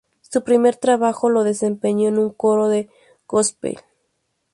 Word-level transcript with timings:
Su 0.21 0.43
primer 0.43 0.77
trabajo 0.77 1.29
lo 1.29 1.43
desempeñó 1.43 2.07
en 2.09 2.17
un 2.17 2.31
coro 2.31 2.69
de 2.69 2.89
Gospel. 3.27 3.77